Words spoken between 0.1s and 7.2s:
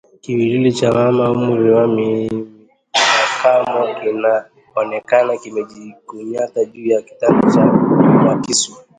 Kiwiliwili cha mama wa umri wa makamo kinaonekana kimejikunyata juu ya